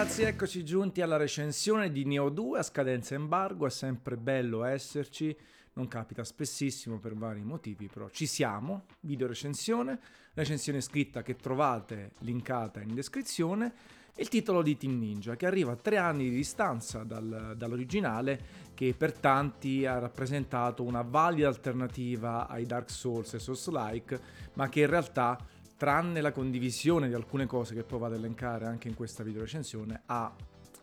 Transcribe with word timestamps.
ragazzi, 0.00 0.22
eccoci 0.22 0.64
giunti 0.64 1.02
alla 1.02 1.18
recensione 1.18 1.92
di 1.92 2.06
Neo 2.06 2.30
2 2.30 2.60
a 2.60 2.62
scadenza 2.62 3.14
embargo, 3.14 3.66
è 3.66 3.70
sempre 3.70 4.16
bello 4.16 4.64
esserci, 4.64 5.36
non 5.74 5.88
capita 5.88 6.24
spessissimo 6.24 6.98
per 6.98 7.14
vari 7.14 7.42
motivi, 7.42 7.86
però 7.86 8.08
ci 8.08 8.24
siamo, 8.24 8.86
video 9.00 9.26
recensione, 9.26 10.00
recensione 10.32 10.80
scritta 10.80 11.20
che 11.20 11.36
trovate 11.36 12.12
linkata 12.20 12.80
in 12.80 12.94
descrizione 12.94 13.72
e 14.14 14.22
il 14.22 14.28
titolo 14.28 14.62
di 14.62 14.78
Team 14.78 14.98
Ninja 14.98 15.36
che 15.36 15.44
arriva 15.44 15.72
a 15.72 15.76
tre 15.76 15.98
anni 15.98 16.30
di 16.30 16.34
distanza 16.36 17.02
dal, 17.04 17.52
dall'originale 17.54 18.40
che 18.72 18.94
per 18.96 19.12
tanti 19.12 19.84
ha 19.84 19.98
rappresentato 19.98 20.82
una 20.82 21.02
valida 21.02 21.46
alternativa 21.46 22.48
ai 22.48 22.64
Dark 22.64 22.88
Souls 22.88 23.34
e 23.34 23.38
Souls-like 23.38 24.20
ma 24.54 24.70
che 24.70 24.80
in 24.80 24.86
realtà 24.86 25.38
tranne 25.80 26.20
la 26.20 26.30
condivisione 26.30 27.08
di 27.08 27.14
alcune 27.14 27.46
cose 27.46 27.74
che 27.74 27.84
poi 27.84 28.00
vado 28.00 28.12
ad 28.12 28.20
elencare 28.20 28.66
anche 28.66 28.88
in 28.88 28.94
questa 28.94 29.22
video 29.24 29.40
recensione, 29.40 30.02
ha 30.04 30.30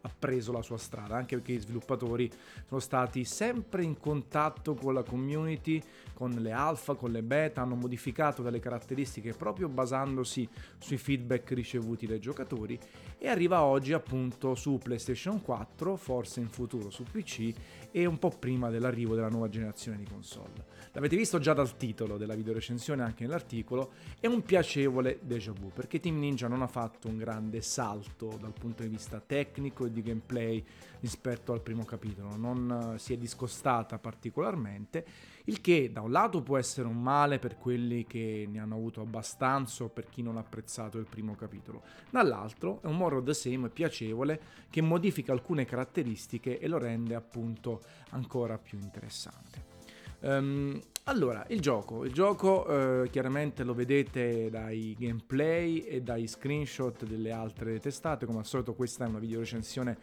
ha 0.08 0.12
preso 0.18 0.52
la 0.52 0.62
sua 0.62 0.78
strada, 0.78 1.16
anche 1.16 1.36
perché 1.36 1.54
gli 1.54 1.60
sviluppatori 1.60 2.32
sono 2.66 2.80
stati 2.80 3.26
sempre 3.26 3.84
in 3.84 4.00
contatto 4.00 4.74
con 4.74 4.94
la 4.94 5.04
community, 5.04 5.82
con 6.14 6.32
le 6.32 6.52
alfa, 6.52 6.96
con 6.96 7.12
le 7.12 7.22
beta, 7.22 7.62
hanno 7.62 7.76
modificato 7.76 8.42
delle 8.42 8.60
caratteristiche 8.60 9.34
proprio 9.34 9.68
basandosi 9.68 10.48
sui 10.80 10.98
feedback 10.98 11.52
ricevuti 11.52 12.08
dai 12.08 12.20
giocatori 12.20 12.80
e 13.20 13.28
arriva 13.28 13.64
oggi 13.64 13.94
appunto 13.94 14.56
su 14.56 14.80
PlayStation 14.82 15.42
4, 15.42 15.96
forse 15.96 16.40
in 16.40 16.50
futuro 16.50 16.90
su 16.90 17.04
PC 17.04 17.54
e 17.92 18.06
un 18.06 18.18
po' 18.18 18.30
prima 18.30 18.70
dell'arrivo 18.70 19.16
della 19.16 19.30
nuova 19.30 19.50
generazione 19.50 19.98
di 19.98 20.06
console. 20.06 20.66
L'avete 20.94 21.16
visto 21.16 21.40
già 21.40 21.54
dal 21.54 21.78
titolo 21.78 22.18
della 22.18 22.36
video 22.36 22.54
recensione 22.54 23.04
anche 23.04 23.24
nell'articolo, 23.24 23.92
è 24.20 24.28
un 24.28 24.42
piacevole 24.44 25.20
déjà 25.22 25.52
vu 25.52 25.72
perché 25.74 26.00
Team 26.00 26.18
Ninja 26.18 26.48
non 26.48 26.62
ha 26.62 26.68
fatto 26.68 27.08
un 27.08 27.18
grande 27.18 27.62
salto 27.62 28.38
dal 28.40 28.54
punto 28.54 28.84
di 28.84 28.90
vista 28.90 29.20
tecnico 29.20 29.86
e 29.86 29.92
di 30.02 30.08
gameplay 30.08 30.64
rispetto 31.00 31.54
al 31.54 31.62
primo 31.62 31.84
capitolo, 31.86 32.36
non 32.36 32.94
eh, 32.96 33.00
si 33.00 33.14
è 33.14 33.18
discostata 33.18 33.98
particolarmente, 34.00 35.06
il 35.46 35.62
che 35.62 35.92
da 35.92 36.02
un 36.02 36.12
lato 36.12 36.42
può 36.42 36.58
essere 36.58 36.88
un 36.88 37.02
male 37.02 37.40
per 37.40 37.58
quelli 37.58 38.06
che 38.06 38.48
ne 38.50 38.60
hanno 38.60 38.76
avuto 38.76 39.02
abbastanza 39.02 39.84
o 39.84 39.90
per 39.90 40.10
chi 40.10 40.22
non 40.22 40.38
ha 40.38 40.42
apprezzato 40.42 40.98
il 40.98 41.06
primo 41.06 41.36
capitolo, 41.36 41.84
dall'altro 42.10 42.82
è 42.82 42.88
un 42.88 42.98
more 42.98 43.16
of 43.18 43.24
the 43.24 43.34
same 43.34 43.70
piacevole 43.70 44.42
che 44.70 44.82
modifica 44.82 45.32
alcune 45.32 45.66
caratteristiche 45.66 46.60
e 46.60 46.68
lo 46.68 46.78
rende 46.78 47.16
appunto 47.16 47.82
ancora 48.10 48.58
più 48.58 48.78
interessante. 48.80 49.77
Um, 50.22 50.82
allora, 51.04 51.46
il 51.50 51.62
gioco. 51.62 52.04
Il 52.04 52.12
gioco 52.12 52.68
eh, 53.04 53.10
chiaramente 53.10 53.64
lo 53.64 53.74
vedete 53.74 54.50
dai 54.50 54.96
gameplay 55.00 55.80
e 55.80 56.02
dai 56.02 56.28
screenshot 56.28 57.06
delle 57.06 57.32
altre 57.32 57.80
testate. 57.80 58.26
Come 58.26 58.40
al 58.40 58.46
solito 58.46 58.74
questa 58.74 59.06
è 59.06 59.08
una 59.08 59.20
video 59.20 59.40
recensione 59.40 59.98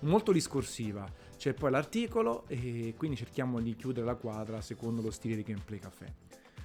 molto 0.00 0.32
discorsiva. 0.32 1.06
C'è 1.36 1.54
poi 1.54 1.70
l'articolo 1.70 2.44
e 2.48 2.94
quindi 2.96 3.16
cerchiamo 3.16 3.60
di 3.60 3.76
chiudere 3.76 4.04
la 4.04 4.16
quadra 4.16 4.60
secondo 4.60 5.00
lo 5.00 5.12
stile 5.12 5.36
di 5.36 5.44
gameplay 5.44 5.78
caffè. 5.78 6.06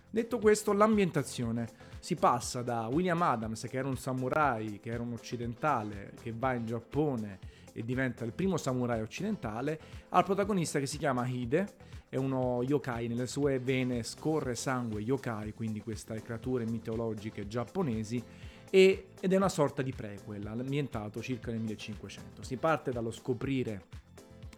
Detto 0.10 0.38
questo, 0.40 0.74
l'ambientazione 0.74 1.68
si 2.00 2.16
passa 2.16 2.62
da 2.62 2.88
William 2.92 3.22
Adams, 3.22 3.66
che 3.68 3.78
era 3.78 3.88
un 3.88 3.98
samurai, 3.98 4.80
che 4.80 4.92
era 4.92 5.02
un 5.02 5.14
occidentale, 5.14 6.14
che 6.22 6.34
va 6.36 6.54
in 6.54 6.66
Giappone 6.66 7.40
e 7.74 7.84
diventa 7.84 8.24
il 8.24 8.34
primo 8.34 8.58
samurai 8.58 9.02
occidentale, 9.02 9.80
al 10.10 10.24
protagonista 10.24 10.80
che 10.80 10.86
si 10.86 10.98
chiama 10.98 11.28
Hide, 11.28 11.92
è 12.08 12.16
uno 12.16 12.62
yokai, 12.64 13.08
nelle 13.08 13.26
sue 13.26 13.60
vene 13.60 14.04
scorre 14.04 14.54
sangue 14.56 15.02
yokai, 15.02 15.54
quindi 15.54 15.82
queste 15.82 16.22
creature 16.22 16.66
mitologiche 16.66 17.48
giapponesi, 17.48 18.24
e, 18.70 19.08
ed 19.20 19.34
è 19.34 19.36
una 19.36 19.50
sorta 19.50 19.82
di 19.82 19.92
prequel, 19.92 20.46
ambientato 20.46 21.22
circa 21.22 21.50
nel 21.50 21.60
1500. 21.62 22.44
Si 22.44 22.58
parte 22.58 22.92
dallo 22.92 23.12
scoprire 23.12 23.86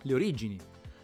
le 0.01 0.13
origini 0.13 0.57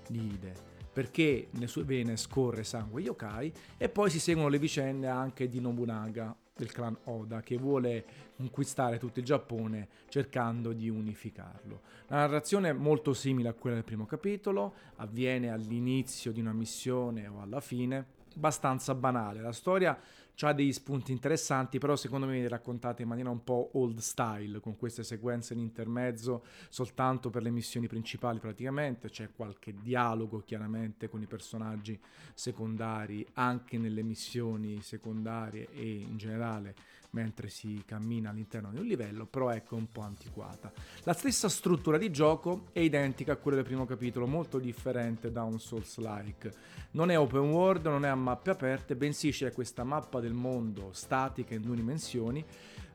di 0.07 0.33
Ide, 0.33 0.53
perché 0.91 1.47
nelle 1.51 1.67
sue 1.67 1.83
vene 1.83 2.17
scorre 2.17 2.63
sangue 2.66 3.01
yokai, 3.01 3.51
e 3.77 3.88
poi 3.88 4.09
si 4.09 4.19
seguono 4.19 4.50
le 4.50 4.59
vicende 4.59 5.07
anche 5.07 5.47
di 5.47 5.61
Nobunaga, 5.61 6.35
del 6.63 6.72
clan 6.72 6.97
Oda 7.05 7.41
che 7.41 7.57
vuole 7.57 8.05
conquistare 8.35 8.97
tutto 8.97 9.19
il 9.19 9.25
Giappone 9.25 9.88
cercando 10.09 10.73
di 10.73 10.89
unificarlo. 10.89 11.81
La 12.07 12.17
narrazione 12.17 12.69
è 12.69 12.73
molto 12.73 13.13
simile 13.13 13.49
a 13.49 13.53
quella 13.53 13.75
del 13.75 13.85
primo 13.85 14.05
capitolo, 14.05 14.73
avviene 14.97 15.50
all'inizio 15.50 16.31
di 16.31 16.39
una 16.39 16.53
missione 16.53 17.27
o 17.27 17.41
alla 17.41 17.61
fine, 17.61 18.05
abbastanza 18.35 18.95
banale. 18.95 19.41
La 19.41 19.51
storia 19.51 19.97
ha 20.40 20.53
degli 20.53 20.74
spunti 20.74 21.12
interessanti, 21.12 21.78
però 21.78 21.96
secondo 21.96 22.25
me 22.25 22.34
viene 22.34 22.47
raccontata 22.47 23.02
in 23.02 23.08
maniera 23.08 23.30
un 23.30 23.44
po' 23.44 23.69
old 23.74 24.00
style, 24.00 24.59
con 24.59 24.75
queste 24.75 25.03
sequenze 25.03 25.53
in 25.53 25.59
intermezzo 25.59 26.44
soltanto 26.69 27.30
per 27.30 27.44
le 27.44 27.52
missioni 27.52 27.88
principali 27.88 28.40
praticamente, 28.40 29.09
c'è 29.09 29.30
qualche 29.36 29.74
dialogo 29.81 30.40
chiaramente 30.40 31.09
con 31.09 31.22
i 31.22 31.28
personaggi 31.28 32.00
secondari 32.34 33.25
anche 33.34 33.78
nelle 33.78 34.03
missioni 34.03 34.81
secondarie 34.81 35.68
e 35.74 35.92
in 35.92 36.18
generale 36.18 36.75
mentre 37.11 37.49
si 37.49 37.83
cammina 37.85 38.29
all'interno 38.29 38.72
di 38.72 38.77
un 38.77 38.85
livello, 38.85 39.25
però 39.25 39.49
ecco 39.49 39.75
un 39.75 39.91
po' 39.91 40.01
antiquata. 40.01 40.72
La 41.03 41.13
stessa 41.13 41.49
struttura 41.49 41.97
di 41.97 42.11
gioco 42.11 42.67
è 42.72 42.79
identica 42.79 43.33
a 43.33 43.35
quella 43.38 43.57
del 43.57 43.66
primo 43.66 43.85
capitolo, 43.85 44.27
molto 44.27 44.59
differente 44.59 45.31
da 45.31 45.44
un 45.44 45.59
Souls-like. 45.59 46.53
Non 46.91 47.11
è 47.11 47.17
open 47.17 47.50
world, 47.50 47.85
non 47.85 48.05
è 48.05 48.09
a 48.09 48.16
mappe 48.16 48.51
aperte, 48.51 48.95
bensì 48.95 49.31
c'è 49.31 49.51
questa 49.51 49.83
mappa 49.83 50.19
del 50.19 50.33
mondo 50.33 50.89
statica 50.94 51.53
in 51.53 51.61
due 51.61 51.75
dimensioni 51.75 52.45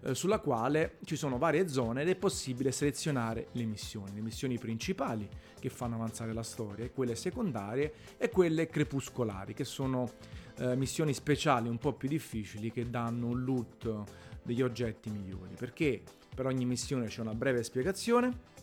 eh, 0.03 0.15
sulla 0.15 0.38
quale 0.38 0.99
ci 1.05 1.16
sono 1.16 1.38
varie 1.38 1.69
zone 1.69 2.03
ed 2.03 2.09
è 2.09 2.16
possibile 2.16 2.71
selezionare 2.72 3.49
le 3.53 3.65
missioni, 3.65 4.15
le 4.15 4.21
missioni 4.21 4.59
principali 4.59 5.28
che 5.59 5.69
fanno 5.69 5.97
avanzare 5.97 6.32
la 6.32 6.43
storia, 6.43 6.88
quelle 6.91 7.16
secondarie 7.16 7.93
e 8.16 8.28
quelle 8.28 8.69
crepuscolari 8.69 9.55
che 9.55 9.65
sono 9.65 10.12
eh, 10.59 10.77
missioni 10.77 11.12
speciali 11.12 11.69
un 11.69 11.78
po' 11.78 11.93
più 11.93 12.09
difficili 12.09 12.71
che 12.71 12.89
danno 12.89 13.28
un 13.28 13.44
loot 13.44 14.05
degli 14.43 14.62
oggetti 14.62 15.11
migliori, 15.11 15.55
perché 15.56 16.03
per 16.34 16.47
ogni 16.47 16.65
missione 16.65 17.06
c'è 17.06 17.21
una 17.21 17.34
breve 17.34 17.62
spiegazione, 17.62 18.55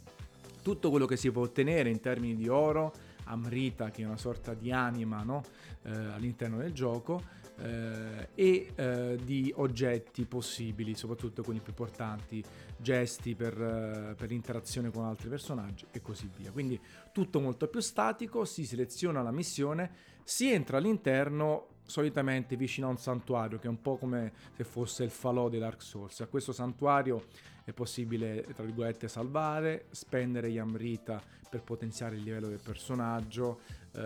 tutto 0.62 0.90
quello 0.90 1.06
che 1.06 1.18
si 1.18 1.32
può 1.32 1.44
ottenere 1.44 1.90
in 1.90 2.00
termini 2.00 2.36
di 2.36 2.48
oro, 2.48 2.94
Amrita 3.26 3.90
che 3.90 4.02
è 4.02 4.06
una 4.06 4.18
sorta 4.18 4.54
di 4.54 4.72
anima 4.72 5.24
no? 5.24 5.44
eh, 5.84 5.92
all'interno 5.92 6.58
del 6.58 6.74
gioco 6.74 7.22
eh, 7.58 8.30
e 8.34 8.72
eh, 8.76 9.20
di 9.24 9.52
oggetti 9.56 10.26
possibili, 10.26 10.96
soprattutto 10.96 11.44
quelli 11.44 11.60
più 11.60 11.70
importanti, 11.70 12.44
gesti 12.78 13.36
per, 13.36 13.54
eh, 13.62 14.16
per 14.16 14.30
l'interazione 14.30 14.92
con 14.92 15.06
altri 15.06 15.30
personaggi 15.30 15.86
e 15.92 16.02
così 16.02 16.30
via. 16.36 16.52
Quindi 16.52 16.80
tutto 17.12 17.40
molto 17.40 17.68
più 17.68 17.80
statico, 17.80 18.46
si 18.46 18.66
seleziona 18.66 19.22
la 19.22 19.32
missione, 19.32 19.92
si 20.24 20.52
entra 20.52 20.78
all'interno 20.78 21.68
solitamente 21.86 22.56
vicino 22.56 22.88
a 22.88 22.90
un 22.92 22.98
santuario 22.98 23.60
che 23.60 23.68
è 23.68 23.70
un 23.70 23.82
po' 23.82 23.98
come 23.98 24.32
se 24.56 24.64
fosse 24.64 25.04
il 25.04 25.10
falò 25.10 25.50
di 25.50 25.60
Dark 25.60 25.82
Souls. 25.82 26.20
A 26.22 26.28
questo 26.28 26.52
santuario 26.52 27.26
è 27.64 27.72
possibile, 27.72 28.46
tra 28.54 28.64
virgolette, 28.64 29.08
salvare, 29.08 29.86
spendere 29.92 30.52
gli 30.52 30.58
Amrita 30.58 31.22
per 31.50 31.62
potenziare 31.62 32.16
il 32.16 32.24
livello 32.24 32.48
del 32.48 32.62
personaggio, 32.62 33.60
eh, 33.94 34.00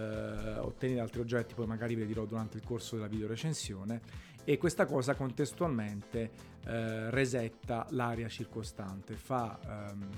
ottenere 0.60 1.00
altri 1.00 1.22
oggetti, 1.22 1.54
poi 1.54 1.66
magari 1.66 1.96
ve 1.96 2.02
li 2.02 2.08
dirò 2.08 2.26
durante 2.26 2.58
il 2.58 2.64
corso 2.64 2.96
della 2.96 3.08
video 3.08 3.28
recensione, 3.28 4.02
e 4.44 4.58
questa 4.58 4.86
cosa 4.86 5.16
contestualmente 5.16 6.32
eh, 6.66 7.10
resetta 7.10 7.86
l'area 7.92 8.30
circostante, 8.30 9.16
fa 9.16 9.60
ehm, 9.92 10.10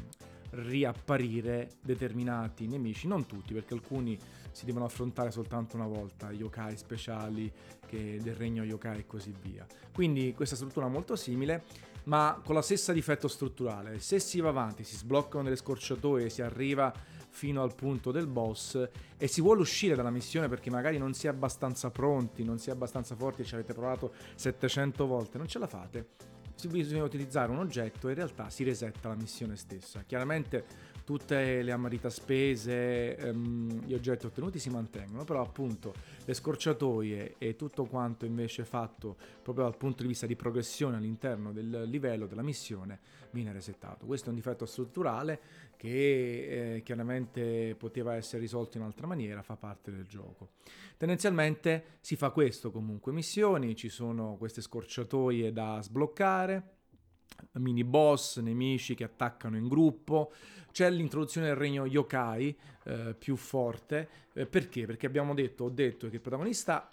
riapparire 0.52 1.70
determinati 1.82 2.68
nemici, 2.68 3.08
non 3.08 3.26
tutti, 3.26 3.54
perché 3.54 3.74
alcuni 3.74 4.18
si 4.52 4.66
devono 4.66 4.86
affrontare 4.86 5.32
soltanto 5.32 5.76
una 5.76 5.88
volta, 5.88 6.32
yokai 6.32 6.78
speciali 6.78 7.52
del 7.90 8.36
regno 8.36 8.64
yokai 8.64 9.00
e 9.00 9.06
così 9.08 9.34
via. 9.42 9.66
Quindi 9.94 10.34
questa 10.36 10.56
struttura 10.56 10.88
molto 10.88 11.16
simile, 11.16 11.64
ma 12.04 12.40
con 12.44 12.56
la 12.56 12.62
stessa 12.62 12.94
difetto 12.94 13.28
strutturale. 13.28 14.00
Se 14.00 14.20
si 14.20 14.40
va 14.40 14.50
avanti, 14.50 14.84
si 14.84 14.96
sbloccano 14.96 15.44
delle 15.44 15.56
scorciatoie, 15.56 16.30
si 16.30 16.42
arriva 16.42 16.94
fino 17.32 17.62
al 17.62 17.76
punto 17.76 18.12
del 18.12 18.28
boss 18.28 18.90
e 19.18 19.28
si 19.28 19.42
vuole 19.42 19.62
uscire 19.62 19.96
dalla 19.96 20.10
missione 20.10 20.48
perché 20.48 20.70
magari 20.70 20.98
non 20.98 21.14
si 21.14 21.28
è 21.28 21.30
abbastanza 21.30 21.90
pronti, 21.90 22.44
non 22.44 22.58
si 22.58 22.70
è 22.70 22.74
abbastanza 22.74 23.16
forti, 23.16 23.46
ci 23.46 23.54
avete 23.54 23.74
provato 23.74 24.14
700 24.36 25.06
volte, 25.06 25.38
non 25.38 25.48
ce 25.48 25.60
la 25.60 25.68
fate 25.68 26.08
bisogna 26.68 27.04
utilizzare 27.04 27.52
un 27.52 27.60
oggetto 27.60 28.08
e 28.08 28.12
in 28.12 28.18
realtà 28.18 28.50
si 28.50 28.64
resetta 28.64 29.08
la 29.08 29.16
missione 29.16 29.56
stessa. 29.56 30.04
Chiaramente 30.06 30.66
tutte 31.10 31.64
le 31.64 31.72
amarita 31.72 32.08
spese, 32.12 33.16
ehm, 33.16 33.84
gli 33.84 33.96
oggetti 33.96 34.28
ottenuti 34.28 34.60
si 34.60 34.70
mantengono, 34.70 35.24
però 35.24 35.42
appunto 35.42 35.92
le 36.24 36.36
scorciatoie 36.36 37.34
e 37.40 37.56
tutto 37.56 37.86
quanto 37.86 38.26
invece 38.28 38.64
fatto 38.64 39.18
proprio 39.42 39.64
dal 39.64 39.76
punto 39.76 40.04
di 40.04 40.08
vista 40.08 40.28
di 40.28 40.36
progressione 40.36 40.98
all'interno 40.98 41.52
del 41.52 41.86
livello 41.88 42.28
della 42.28 42.44
missione 42.44 43.00
viene 43.32 43.52
resettato. 43.52 44.06
Questo 44.06 44.28
è 44.28 44.30
un 44.30 44.36
difetto 44.36 44.68
strutturale 44.68 45.40
che 45.78 46.76
eh, 46.76 46.84
chiaramente 46.84 47.74
poteva 47.76 48.14
essere 48.14 48.42
risolto 48.42 48.78
in 48.78 48.84
altra 48.84 49.08
maniera, 49.08 49.42
fa 49.42 49.56
parte 49.56 49.90
del 49.90 50.06
gioco. 50.06 50.50
Tendenzialmente 50.96 51.98
si 52.02 52.18
fa 52.18 52.30
questo 52.30 52.70
comunque, 52.70 53.12
missioni, 53.14 53.76
ci 53.76 53.90
sono 53.90 54.36
queste 54.38 54.62
scorciatoie 54.62 55.52
da 55.52 55.82
sbloccare, 55.82 56.78
mini 57.54 57.84
boss, 57.84 58.40
nemici 58.40 58.96
che 58.96 59.04
attaccano 59.04 59.58
in 59.58 59.68
gruppo. 59.68 60.32
C'è 60.72 60.90
l'introduzione 60.90 61.48
del 61.48 61.56
regno 61.56 61.86
yokai 61.86 62.56
eh, 62.84 63.16
più 63.18 63.36
forte. 63.36 64.10
Eh, 64.34 64.46
perché? 64.46 64.86
Perché 64.86 65.06
abbiamo 65.06 65.34
detto, 65.34 65.66
ho 65.66 65.70
detto 65.70 66.10
che 66.10 66.16
il 66.16 66.22
protagonista 66.22 66.88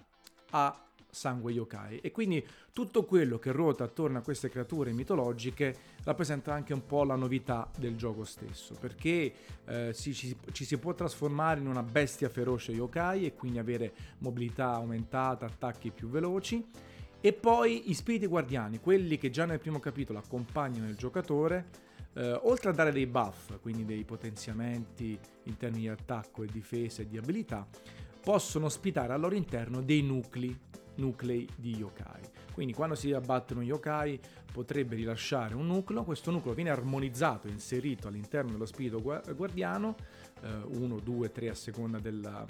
ha 0.51 0.87
sangue 1.17 1.53
yokai 1.53 2.01
e 2.01 2.11
quindi 2.11 2.47
tutto 2.73 3.05
quello 3.05 3.39
che 3.39 3.51
ruota 3.51 3.85
attorno 3.85 4.19
a 4.19 4.21
queste 4.21 4.51
creature 4.51 4.93
mitologiche 4.93 5.75
rappresenta 6.05 6.53
anche 6.53 6.75
un 6.75 6.85
po' 6.85 7.05
la 7.05 7.15
novità 7.15 7.71
del 7.79 7.97
gioco 7.97 8.25
stesso 8.25 8.77
perché 8.79 9.33
eh, 9.65 9.93
si, 9.95 10.13
ci, 10.13 10.37
ci, 10.53 10.67
si 10.67 10.77
può 10.77 10.93
trasformare 10.93 11.61
in 11.61 11.69
una 11.69 11.83
bestia 11.83 12.29
feroce 12.29 12.73
yokai 12.73 13.25
e 13.25 13.35
quindi 13.35 13.59
avere 13.59 13.95
mobilità 14.19 14.75
aumentata, 14.75 15.47
attacchi 15.47 15.91
più 15.91 16.09
veloci 16.09 16.63
e 17.27 17.33
poi 17.33 17.83
gli 17.85 17.93
spiriti 17.93 18.27
guardiani, 18.27 18.79
quelli 18.79 19.19
che 19.19 19.31
già 19.31 19.47
nel 19.47 19.59
primo 19.59 19.81
capitolo 19.81 20.21
accompagnano 20.21 20.89
il 20.89 20.95
giocatore 20.95 21.67
eh, 22.13 22.39
oltre 22.45 22.71
a 22.71 22.73
dare 22.73 22.93
dei 22.93 23.09
buff, 23.09 23.59
quindi 23.61 23.85
dei 23.85 24.05
potenziamenti 24.05 25.19
in 25.43 25.57
termini 25.57 25.83
di 25.83 25.89
attacco 25.89 26.45
e 26.45 26.47
difesa 26.47 27.03
e 27.03 27.09
di 27.09 27.19
abilità, 27.19 27.67
possono 28.23 28.67
ospitare 28.67 29.13
al 29.13 29.19
loro 29.19 29.35
interno 29.35 29.83
dei 29.83 30.03
nuclei, 30.03 30.57
nuclei 30.95 31.49
di 31.57 31.75
yokai. 31.75 32.23
Quindi 32.53 32.73
quando 32.75 32.95
si 32.95 33.13
abbattono 33.13 33.61
yokai 33.61 34.21
potrebbe 34.53 34.95
rilasciare 34.95 35.57
un 35.57 35.67
nucleo, 35.67 36.05
questo 36.05 36.31
nucleo 36.31 36.55
viene 36.55 36.71
armonizzato, 36.71 37.49
inserito 37.49 38.07
all'interno 38.07 38.53
dello 38.53 38.67
spirito 38.67 39.03
guardiano, 39.03 39.97
1, 40.43 40.99
2, 41.01 41.33
3 41.33 41.49
a 41.49 41.55
seconda 41.55 41.99
della, 41.99 42.45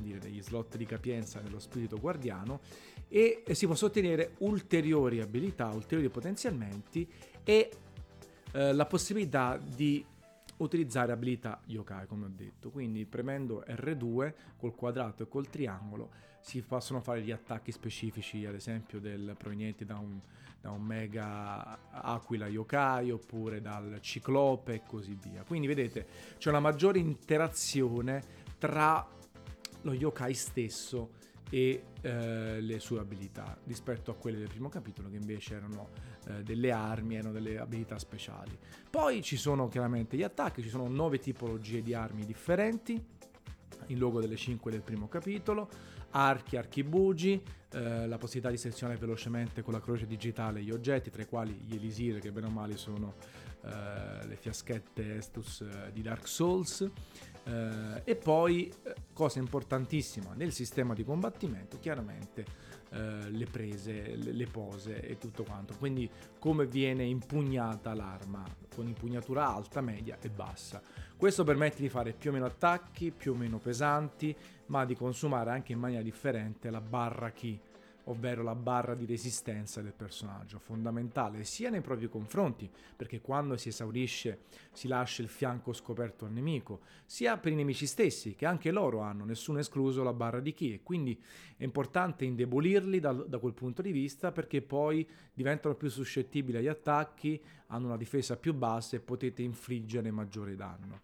dire, 0.00 0.18
degli 0.18 0.40
slot 0.40 0.76
di 0.76 0.86
capienza 0.86 1.40
dello 1.40 1.58
spirito 1.58 1.98
guardiano 1.98 2.60
e 3.08 3.42
si 3.52 3.66
possono 3.66 3.90
ottenere 3.90 4.34
ulteriori 4.38 5.20
abilità, 5.20 5.68
ulteriori 5.68 6.08
potenziamenti 6.08 7.08
e 7.42 7.70
eh, 8.52 8.72
la 8.72 8.86
possibilità 8.86 9.58
di 9.58 10.04
utilizzare 10.58 11.12
abilità 11.12 11.60
yokai 11.66 12.06
come 12.06 12.26
ho 12.26 12.30
detto. 12.34 12.70
Quindi 12.70 13.04
premendo 13.04 13.64
R2 13.66 14.32
col 14.56 14.74
quadrato 14.74 15.24
e 15.24 15.28
col 15.28 15.48
triangolo 15.48 16.10
si 16.40 16.60
possono 16.62 17.00
fare 17.00 17.22
gli 17.22 17.30
attacchi 17.30 17.72
specifici 17.72 18.44
ad 18.44 18.54
esempio 18.54 19.00
del, 19.00 19.34
provenienti 19.38 19.84
da 19.84 19.96
un, 19.96 20.20
da 20.60 20.70
un 20.70 20.82
mega 20.82 21.90
aquila 21.90 22.46
yokai 22.48 23.10
oppure 23.10 23.60
dal 23.60 23.98
ciclope 24.00 24.74
e 24.74 24.82
così 24.86 25.16
via. 25.20 25.42
Quindi 25.42 25.66
vedete 25.66 26.06
c'è 26.38 26.50
una 26.50 26.60
maggiore 26.60 26.98
interazione 26.98 28.22
tra 28.58 29.06
lo 29.82 29.92
yokai 29.92 30.34
stesso 30.34 31.22
e 31.50 31.82
eh, 32.00 32.60
le 32.60 32.78
sue 32.78 32.98
abilità 32.98 33.56
rispetto 33.64 34.10
a 34.10 34.14
quelle 34.14 34.38
del 34.38 34.48
primo 34.48 34.68
capitolo 34.68 35.08
che 35.08 35.16
invece 35.16 35.54
erano 35.54 35.88
eh, 36.26 36.42
delle 36.42 36.70
armi, 36.70 37.16
erano 37.16 37.32
delle 37.32 37.58
abilità 37.58 37.98
speciali. 37.98 38.56
Poi 38.90 39.22
ci 39.22 39.36
sono 39.36 39.68
chiaramente 39.68 40.16
gli 40.16 40.22
attacchi, 40.22 40.62
ci 40.62 40.68
sono 40.68 40.88
nove 40.88 41.18
tipologie 41.18 41.82
di 41.82 41.94
armi 41.94 42.24
differenti, 42.24 43.02
il 43.88 43.98
logo 43.98 44.20
delle 44.20 44.36
5 44.36 44.70
del 44.70 44.82
primo 44.82 45.08
capitolo, 45.08 45.68
archi, 46.10 46.56
archibugi, 46.56 47.42
eh, 47.72 48.06
la 48.06 48.18
possibilità 48.18 48.50
di 48.50 48.56
selezionare 48.56 48.98
velocemente 48.98 49.62
con 49.62 49.72
la 49.72 49.80
croce 49.80 50.06
digitale 50.06 50.62
gli 50.62 50.70
oggetti, 50.70 51.10
tra 51.10 51.22
i 51.22 51.26
quali 51.26 51.52
gli 51.52 51.74
elisir, 51.74 52.20
che 52.20 52.30
bene 52.30 52.46
o 52.46 52.50
male 52.50 52.76
sono 52.76 53.14
eh, 53.64 54.26
le 54.26 54.36
fiaschette 54.36 55.16
Estus 55.16 55.62
eh, 55.62 55.90
di 55.92 56.02
Dark 56.02 56.28
Souls, 56.28 56.88
eh, 57.44 58.02
e 58.04 58.16
poi, 58.16 58.72
eh, 58.82 58.94
cosa 59.12 59.38
importantissima 59.38 60.34
nel 60.34 60.52
sistema 60.52 60.92
di 60.94 61.04
combattimento, 61.04 61.78
chiaramente 61.78 62.72
le 62.94 63.46
prese, 63.50 64.14
le, 64.14 64.30
le, 64.30 64.46
pose 64.46 65.00
e 65.00 65.18
tutto 65.18 65.42
quanto. 65.42 65.74
Quindi 65.76 66.08
come 66.38 66.64
viene 66.64 67.02
impugnata 67.02 67.92
l'arma, 67.92 68.44
con 68.72 68.86
impugnatura 68.86 69.52
alta, 69.52 69.80
media 69.80 70.16
e 70.20 70.28
bassa. 70.28 70.80
Questo 71.16 71.42
permette 71.42 71.82
di 71.82 71.88
fare 71.88 72.12
più 72.12 72.30
o 72.30 72.32
meno 72.32 72.44
attacchi, 72.44 73.10
più 73.10 73.32
o 73.32 73.34
meno 73.34 73.58
pesanti, 73.58 74.32
ma 74.66 74.84
di 74.84 74.94
consumare 74.94 75.50
anche 75.50 75.72
in 75.72 75.80
maniera 75.80 76.04
differente 76.04 76.70
la 76.70 76.80
barra 76.80 77.32
key 77.32 77.58
ovvero 78.04 78.42
la 78.42 78.54
barra 78.54 78.94
di 78.94 79.06
resistenza 79.06 79.80
del 79.80 79.92
personaggio, 79.92 80.58
fondamentale 80.58 81.44
sia 81.44 81.70
nei 81.70 81.80
propri 81.80 82.08
confronti, 82.08 82.70
perché 82.96 83.20
quando 83.20 83.56
si 83.56 83.68
esaurisce 83.68 84.40
si 84.72 84.88
lascia 84.88 85.22
il 85.22 85.28
fianco 85.28 85.72
scoperto 85.72 86.24
al 86.24 86.32
nemico, 86.32 86.80
sia 87.04 87.38
per 87.38 87.52
i 87.52 87.56
nemici 87.56 87.86
stessi, 87.86 88.34
che 88.34 88.46
anche 88.46 88.70
loro 88.70 89.00
hanno, 89.00 89.24
nessuno 89.24 89.58
escluso, 89.58 90.02
la 90.02 90.12
barra 90.12 90.40
di 90.40 90.52
chi, 90.52 90.72
e 90.72 90.82
quindi 90.82 91.20
è 91.56 91.64
importante 91.64 92.24
indebolirli 92.24 93.00
da, 93.00 93.12
da 93.12 93.38
quel 93.38 93.54
punto 93.54 93.82
di 93.82 93.92
vista 93.92 94.32
perché 94.32 94.62
poi 94.62 95.08
diventano 95.32 95.74
più 95.74 95.88
suscettibili 95.88 96.58
agli 96.58 96.68
attacchi, 96.68 97.40
hanno 97.68 97.86
una 97.86 97.96
difesa 97.96 98.36
più 98.36 98.54
bassa 98.54 98.96
e 98.96 99.00
potete 99.00 99.42
infliggere 99.42 100.10
maggiore 100.10 100.56
danno. 100.56 101.02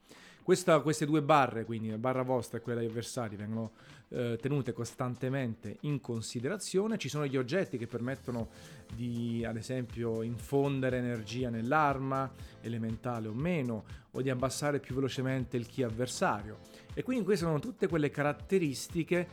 Questa, 0.50 0.80
queste 0.80 1.06
due 1.06 1.22
barre, 1.22 1.64
quindi 1.64 1.90
la 1.90 1.96
barra 1.96 2.22
vostra 2.22 2.58
e 2.58 2.60
quella 2.60 2.80
degli 2.80 2.90
avversari, 2.90 3.36
vengono 3.36 3.70
eh, 4.08 4.36
tenute 4.40 4.72
costantemente 4.72 5.76
in 5.82 6.00
considerazione. 6.00 6.98
Ci 6.98 7.08
sono 7.08 7.24
gli 7.24 7.36
oggetti 7.36 7.78
che 7.78 7.86
permettono 7.86 8.48
di, 8.92 9.44
ad 9.46 9.56
esempio, 9.56 10.22
infondere 10.22 10.98
energia 10.98 11.50
nell'arma, 11.50 12.28
elementale 12.62 13.28
o 13.28 13.32
meno, 13.32 13.84
o 14.10 14.20
di 14.20 14.28
abbassare 14.28 14.80
più 14.80 14.96
velocemente 14.96 15.56
il 15.56 15.68
chi 15.68 15.84
avversario. 15.84 16.58
E 16.94 17.04
quindi 17.04 17.22
queste 17.22 17.44
sono 17.44 17.60
tutte 17.60 17.86
quelle 17.86 18.10
caratteristiche 18.10 19.28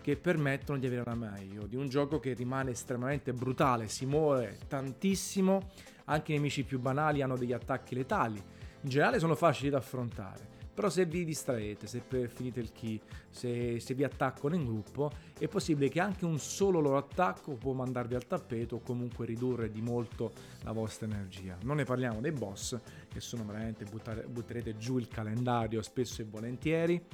che 0.00 0.16
permettono 0.16 0.78
di 0.78 0.86
avere 0.86 1.02
una 1.04 1.14
meglio 1.14 1.66
di 1.66 1.76
un 1.76 1.90
gioco 1.90 2.18
che 2.18 2.32
rimane 2.32 2.70
estremamente 2.70 3.34
brutale, 3.34 3.88
si 3.88 4.06
muove 4.06 4.56
tantissimo, 4.68 5.68
anche 6.06 6.32
i 6.32 6.36
nemici 6.36 6.64
più 6.64 6.80
banali 6.80 7.20
hanno 7.20 7.36
degli 7.36 7.52
attacchi 7.52 7.94
letali. 7.94 8.42
In 8.84 8.88
generale 8.88 9.18
sono 9.18 9.34
facili 9.34 9.68
da 9.68 9.76
affrontare, 9.76 10.51
però 10.74 10.88
se 10.88 11.04
vi 11.04 11.24
distraete, 11.24 11.86
se 11.86 12.02
finite 12.28 12.60
il 12.60 12.72
key, 12.72 12.98
se, 13.28 13.78
se, 13.78 13.94
vi 13.94 14.04
attaccano 14.04 14.54
in 14.54 14.64
gruppo, 14.64 15.10
è 15.38 15.46
possibile 15.46 15.90
che 15.90 16.00
anche 16.00 16.24
un 16.24 16.38
solo 16.38 16.80
loro 16.80 16.96
attacco 16.96 17.52
può 17.56 17.72
mandarvi 17.72 18.14
al 18.14 18.26
tappeto 18.26 18.76
o 18.76 18.80
comunque 18.80 19.26
ridurre 19.26 19.70
di 19.70 19.82
molto 19.82 20.32
la 20.62 20.72
vostra 20.72 21.06
energia. 21.06 21.58
Non 21.62 21.76
ne 21.76 21.84
parliamo 21.84 22.20
dei 22.20 22.32
boss, 22.32 22.78
che 23.08 23.20
sono 23.20 23.44
veramente, 23.44 23.84
buttare, 23.84 24.22
butterete 24.22 24.78
giù 24.78 24.96
il 24.96 25.08
calendario 25.08 25.82
spesso 25.82 26.22
e 26.22 26.24
volentieri. 26.24 27.04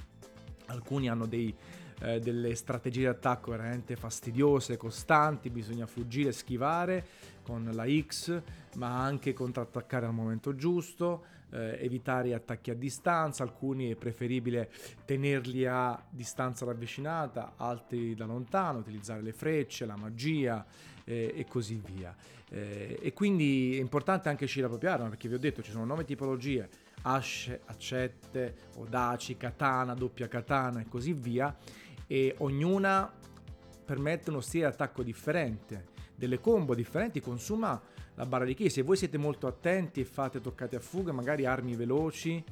Alcuni 0.67 1.09
hanno 1.09 1.27
dei, 1.27 1.53
eh, 2.01 2.21
delle 2.21 2.55
strategie 2.55 3.01
di 3.01 3.07
attacco 3.07 3.51
veramente 3.51 3.97
fastidiose, 3.97 4.77
costanti, 4.77 5.51
bisogna 5.51 5.87
fuggire, 5.87 6.31
schivare 6.31 7.07
con 7.43 7.69
la 7.73 7.87
X, 7.89 8.41
ma 8.77 9.03
anche 9.03 9.33
contrattaccare 9.33 10.07
al 10.07 10.15
momento 10.15 10.55
giusto 10.55 11.37
eh, 11.51 11.79
evitare 11.81 12.35
attacchi 12.35 12.71
a 12.71 12.75
distanza, 12.75 13.43
alcuni 13.43 13.91
è 13.91 13.97
preferibile 13.97 14.71
tenerli 15.05 15.67
a 15.67 16.01
distanza 16.11 16.65
ravvicinata, 16.65 17.55
altri 17.57 18.15
da 18.15 18.27
lontano, 18.27 18.79
utilizzare 18.79 19.23
le 19.23 19.33
frecce, 19.33 19.87
la 19.87 19.97
magia 19.97 20.65
eh, 21.05 21.33
e 21.35 21.47
così 21.47 21.81
via. 21.85 22.15
Eh, 22.51 22.99
e 23.03 23.13
quindi 23.13 23.77
è 23.77 23.81
importante 23.81 24.29
anche 24.29 24.47
scegliere 24.47 24.73
la 24.73 24.79
propria 24.79 24.95
arma, 24.95 25.09
perché 25.11 25.29
vi 25.29 25.35
ho 25.35 25.39
detto 25.39 25.63
ci 25.63 25.71
sono 25.71 25.85
nove 25.85 26.05
tipologie, 26.05 26.69
asce, 27.03 27.61
accette, 27.67 28.55
odaci, 28.77 29.37
katana, 29.37 29.95
doppia 29.95 30.29
katana 30.29 30.81
e 30.81 30.89
così 30.89 31.13
via, 31.13 31.55
e 32.07 32.35
ognuna 32.39 33.13
permette 33.85 34.31
uno 34.31 34.41
stile 34.41 34.67
di 34.67 34.73
attacco 34.73 35.03
differente, 35.03 35.87
delle 36.15 36.41
combo 36.41 36.75
differenti, 36.75 37.21
consuma 37.21 37.81
la 38.19 38.27
barra 38.27 38.45
di 38.45 38.55
key. 38.55 38.69
Se 38.69 38.83
voi 38.83 38.97
siete 38.97 39.17
molto 39.17 39.47
attenti 39.47 40.01
e 40.01 40.05
fate 40.05 40.41
toccate 40.41 40.77
a 40.77 40.81
fuga, 40.81 41.13
magari 41.13 41.47
armi 41.47 41.77
veloci, 41.77 42.45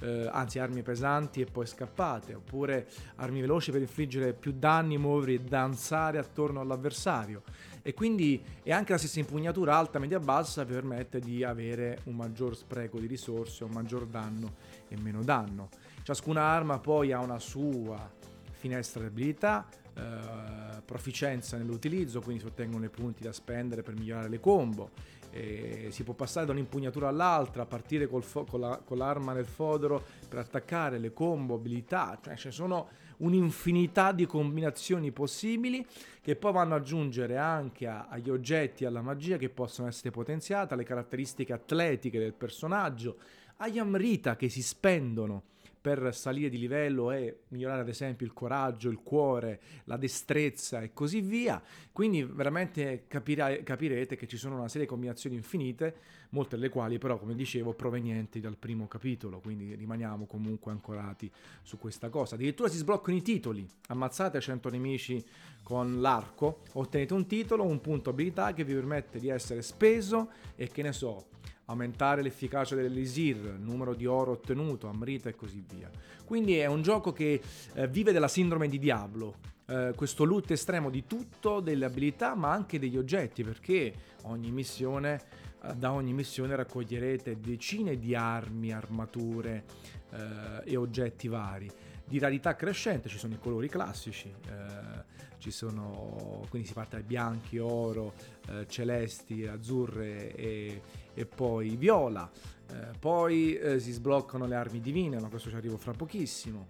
eh, 0.00 0.28
anzi 0.30 0.60
armi 0.60 0.82
pesanti 0.82 1.40
e 1.40 1.44
poi 1.44 1.66
scappate, 1.66 2.34
oppure 2.34 2.86
armi 3.16 3.40
veloci 3.40 3.72
per 3.72 3.80
infliggere 3.80 4.32
più 4.32 4.52
danni, 4.52 4.96
muovervi 4.96 5.34
e 5.34 5.40
danzare 5.40 6.18
attorno 6.18 6.60
all'avversario. 6.60 7.42
E 7.82 7.94
quindi 7.94 8.40
è 8.62 8.70
anche 8.70 8.92
la 8.92 8.98
stessa 8.98 9.18
impugnatura 9.18 9.76
alta, 9.76 9.98
media, 9.98 10.20
bassa 10.20 10.64
permette 10.64 11.18
di 11.18 11.42
avere 11.42 11.98
un 12.04 12.14
maggior 12.14 12.56
spreco 12.56 13.00
di 13.00 13.06
risorse, 13.06 13.64
un 13.64 13.70
maggior 13.70 14.06
danno 14.06 14.54
e 14.86 14.96
meno 14.96 15.24
danno. 15.24 15.68
Ciascuna 16.04 16.42
arma 16.42 16.78
poi 16.78 17.10
ha 17.10 17.18
una 17.18 17.40
sua 17.40 18.08
finestra 18.52 19.00
di 19.00 19.08
abilità, 19.08 19.66
eh, 19.98 20.80
proficienza 20.84 21.56
nell'utilizzo, 21.56 22.20
quindi 22.20 22.40
si 22.40 22.46
ottengono 22.46 22.84
i 22.84 22.88
punti 22.88 23.22
da 23.22 23.32
spendere 23.32 23.82
per 23.82 23.94
migliorare 23.94 24.28
le 24.28 24.40
combo. 24.40 24.90
E 25.30 25.88
si 25.90 26.04
può 26.04 26.14
passare 26.14 26.46
da 26.46 26.52
un'impugnatura 26.52 27.08
all'altra, 27.08 27.66
partire 27.66 28.08
fo- 28.20 28.44
con, 28.44 28.60
la- 28.60 28.80
con, 28.82 28.96
l'arma 28.96 29.34
nel 29.34 29.44
fodero 29.44 30.02
per 30.26 30.38
attaccare 30.38 30.98
le 30.98 31.12
combo, 31.12 31.56
abilità, 31.56 32.18
cioè 32.22 32.36
ci 32.36 32.50
sono 32.50 32.88
un'infinità 33.18 34.12
di 34.12 34.24
combinazioni 34.24 35.10
possibili 35.10 35.84
che 36.22 36.36
poi 36.36 36.52
vanno 36.52 36.76
ad 36.76 36.80
aggiungere 36.80 37.36
anche 37.36 37.86
a- 37.86 38.06
agli 38.08 38.30
oggetti, 38.30 38.86
alla 38.86 39.02
magia 39.02 39.36
che 39.36 39.50
possono 39.50 39.88
essere 39.88 40.10
potenziate, 40.10 40.72
alle 40.72 40.84
caratteristiche 40.84 41.52
atletiche 41.52 42.18
del 42.18 42.32
personaggio, 42.32 43.18
agli 43.56 43.78
Amrita 43.78 44.36
che 44.36 44.48
si 44.48 44.62
spendono 44.62 45.42
per 45.88 46.14
salire 46.14 46.50
di 46.50 46.58
livello 46.58 47.10
e 47.10 47.44
migliorare 47.48 47.80
ad 47.80 47.88
esempio 47.88 48.26
il 48.26 48.34
coraggio, 48.34 48.90
il 48.90 49.00
cuore, 49.02 49.58
la 49.84 49.96
destrezza 49.96 50.82
e 50.82 50.92
così 50.92 51.22
via. 51.22 51.62
Quindi 51.90 52.22
veramente 52.22 53.04
capire, 53.08 53.62
capirete 53.62 54.14
che 54.14 54.26
ci 54.26 54.36
sono 54.36 54.56
una 54.56 54.68
serie 54.68 54.82
di 54.82 54.88
combinazioni 54.88 55.36
infinite, 55.36 55.96
molte 56.30 56.56
delle 56.56 56.68
quali 56.68 56.98
però, 56.98 57.18
come 57.18 57.34
dicevo, 57.34 57.72
provenienti 57.72 58.38
dal 58.38 58.58
primo 58.58 58.86
capitolo, 58.86 59.40
quindi 59.40 59.74
rimaniamo 59.74 60.26
comunque 60.26 60.72
ancorati 60.72 61.30
su 61.62 61.78
questa 61.78 62.10
cosa. 62.10 62.34
Addirittura 62.34 62.68
si 62.68 62.76
sbloccano 62.76 63.16
i 63.16 63.22
titoli, 63.22 63.66
ammazzate 63.86 64.40
100 64.40 64.68
nemici 64.68 65.24
con 65.62 66.02
l'arco, 66.02 66.64
ottenete 66.74 67.14
un 67.14 67.26
titolo, 67.26 67.64
un 67.64 67.80
punto 67.80 68.10
abilità 68.10 68.52
che 68.52 68.62
vi 68.62 68.74
permette 68.74 69.18
di 69.18 69.28
essere 69.28 69.62
speso 69.62 70.30
e 70.54 70.68
che 70.68 70.82
ne 70.82 70.92
so, 70.92 71.28
aumentare 71.68 72.22
l'efficacia 72.22 72.74
dell'elisir, 72.74 73.36
numero 73.58 73.94
di 73.94 74.06
oro 74.06 74.32
ottenuto, 74.32 74.88
amrita 74.88 75.28
e 75.28 75.34
così 75.34 75.62
via. 75.66 75.90
Quindi 76.24 76.56
è 76.56 76.66
un 76.66 76.82
gioco 76.82 77.12
che 77.12 77.40
eh, 77.74 77.88
vive 77.88 78.12
della 78.12 78.28
sindrome 78.28 78.68
di 78.68 78.78
Diablo, 78.78 79.36
eh, 79.66 79.92
questo 79.94 80.24
loot 80.24 80.50
estremo 80.50 80.88
di 80.90 81.04
tutto, 81.06 81.60
delle 81.60 81.84
abilità 81.84 82.34
ma 82.34 82.50
anche 82.50 82.78
degli 82.78 82.96
oggetti, 82.96 83.44
perché 83.44 83.92
ogni 84.22 84.50
missione, 84.50 85.20
eh, 85.62 85.74
da 85.74 85.92
ogni 85.92 86.14
missione 86.14 86.56
raccoglierete 86.56 87.38
decine 87.38 87.98
di 87.98 88.14
armi, 88.14 88.72
armature 88.72 89.64
eh, 90.10 90.72
e 90.72 90.76
oggetti 90.76 91.28
vari. 91.28 91.70
Di 92.02 92.18
rarità 92.18 92.56
crescente 92.56 93.10
ci 93.10 93.18
sono 93.18 93.34
i 93.34 93.38
colori 93.38 93.68
classici, 93.68 94.32
eh, 94.46 95.17
sono, 95.50 96.44
quindi 96.50 96.66
si 96.68 96.74
parte 96.74 96.96
da 96.96 97.02
bianchi, 97.02 97.58
oro, 97.58 98.12
eh, 98.48 98.66
celesti, 98.68 99.46
azzurre 99.46 100.34
e, 100.34 100.82
e 101.14 101.26
poi 101.26 101.76
viola. 101.76 102.30
Eh, 102.70 102.98
poi 102.98 103.56
eh, 103.56 103.80
si 103.80 103.92
sbloccano 103.92 104.46
le 104.46 104.54
armi 104.54 104.80
divine, 104.80 105.18
ma 105.20 105.28
questo 105.28 105.48
ci 105.48 105.56
arrivo 105.56 105.78
fra 105.78 105.92
pochissimo. 105.92 106.66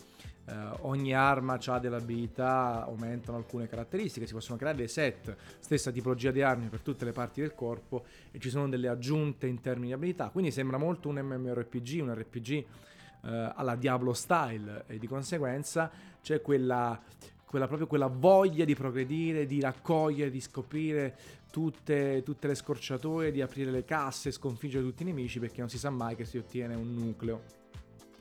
Eh, 0.49 0.55
ogni 0.81 1.13
arma 1.13 1.59
ha 1.63 1.79
delle 1.79 1.97
abilità, 1.97 2.85
aumentano 2.85 3.37
alcune 3.37 3.69
caratteristiche, 3.69 4.27
si 4.27 4.33
possono 4.33 4.57
creare 4.57 4.77
dei 4.77 4.89
set, 4.89 5.37
stessa 5.59 5.91
tipologia 5.91 6.31
di 6.31 6.41
armi 6.41 6.69
per 6.69 6.81
tutte 6.81 7.05
le 7.05 7.13
parti 7.13 7.41
del 7.41 7.55
corpo 7.55 8.05
e 8.31 8.39
ci 8.39 8.49
sono 8.49 8.69
delle 8.69 8.89
aggiunte 8.89 9.47
in 9.47 9.61
termini 9.61 9.89
di 9.89 9.93
abilità. 9.93 10.31
Quindi 10.31 10.51
sembra 10.51 10.79
molto 10.79 11.09
un 11.09 11.17
MMORPG, 11.17 12.01
un 12.01 12.15
RPG 12.15 12.51
eh, 12.51 13.53
alla 13.55 13.77
Diablo 13.77 14.13
style 14.15 14.85
e 14.87 14.99
di 14.99 15.07
conseguenza 15.07 15.91
c'è 16.23 16.41
quella 16.41 16.99
quella, 17.49 17.67
proprio 17.67 17.87
quella 17.87 18.09
voglia 18.09 18.65
di 18.65 18.75
progredire, 18.75 19.47
di 19.47 19.61
raccogliere, 19.61 20.31
di 20.31 20.41
scoprire 20.41 21.17
tutte, 21.51 22.23
tutte, 22.23 22.47
le 22.47 22.55
scorciatoie, 22.55 23.33
di 23.33 23.41
aprire 23.41 23.71
le 23.71 23.85
casse, 23.85 24.31
sconfiggere 24.31 24.85
tutti 24.85 25.03
i 25.03 25.07
nemici 25.07 25.39
perché 25.39 25.61
non 25.61 25.71
si 25.71 25.79
sa 25.79 25.89
mai 25.89 26.15
che 26.15 26.27
si 26.27 26.37
ottiene 26.37 26.75
un 26.75 26.93
nucleo, 26.93 27.43